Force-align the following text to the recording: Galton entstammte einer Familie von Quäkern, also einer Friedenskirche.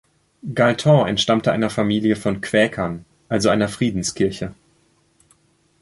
Galton 0.55 1.05
entstammte 1.05 1.51
einer 1.51 1.69
Familie 1.69 2.15
von 2.15 2.41
Quäkern, 2.41 3.05
also 3.29 3.49
einer 3.49 3.67
Friedenskirche. 3.69 4.55